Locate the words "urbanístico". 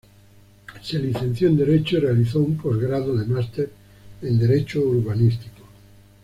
4.81-5.61